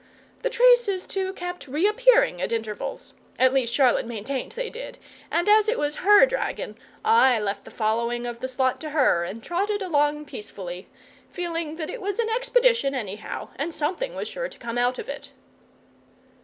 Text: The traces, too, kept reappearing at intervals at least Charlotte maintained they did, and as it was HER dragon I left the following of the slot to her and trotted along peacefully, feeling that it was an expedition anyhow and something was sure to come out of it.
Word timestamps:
The 0.41 0.49
traces, 0.49 1.05
too, 1.05 1.31
kept 1.33 1.67
reappearing 1.67 2.41
at 2.41 2.51
intervals 2.51 3.13
at 3.37 3.53
least 3.53 3.71
Charlotte 3.71 4.07
maintained 4.07 4.53
they 4.53 4.67
did, 4.71 4.97
and 5.29 5.47
as 5.47 5.69
it 5.69 5.77
was 5.77 5.97
HER 5.97 6.25
dragon 6.25 6.75
I 7.05 7.39
left 7.39 7.65
the 7.65 7.69
following 7.69 8.25
of 8.25 8.39
the 8.39 8.47
slot 8.47 8.81
to 8.81 8.89
her 8.89 9.23
and 9.23 9.43
trotted 9.43 9.83
along 9.83 10.25
peacefully, 10.25 10.87
feeling 11.29 11.75
that 11.75 11.91
it 11.91 12.01
was 12.01 12.17
an 12.17 12.29
expedition 12.31 12.95
anyhow 12.95 13.49
and 13.57 13.75
something 13.75 14.15
was 14.15 14.27
sure 14.27 14.49
to 14.49 14.57
come 14.57 14.79
out 14.79 14.97
of 14.97 15.07
it. 15.07 15.33